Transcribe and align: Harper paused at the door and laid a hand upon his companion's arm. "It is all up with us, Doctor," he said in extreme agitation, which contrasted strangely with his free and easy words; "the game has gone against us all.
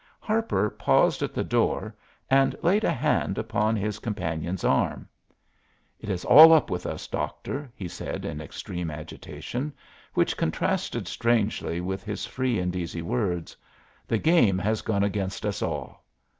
Harper 0.19 0.67
paused 0.67 1.21
at 1.21 1.31
the 1.31 1.43
door 1.43 1.93
and 2.27 2.55
laid 2.63 2.83
a 2.83 2.91
hand 2.91 3.37
upon 3.37 3.75
his 3.75 3.99
companion's 3.99 4.63
arm. 4.63 5.07
"It 5.99 6.09
is 6.09 6.25
all 6.25 6.53
up 6.53 6.71
with 6.71 6.87
us, 6.87 7.05
Doctor," 7.05 7.71
he 7.75 7.87
said 7.87 8.25
in 8.25 8.41
extreme 8.41 8.89
agitation, 8.89 9.71
which 10.15 10.37
contrasted 10.37 11.07
strangely 11.07 11.81
with 11.81 12.03
his 12.03 12.25
free 12.25 12.57
and 12.57 12.75
easy 12.75 13.03
words; 13.03 13.55
"the 14.07 14.17
game 14.17 14.57
has 14.57 14.81
gone 14.81 15.03
against 15.03 15.45
us 15.45 15.61
all. 15.61 16.03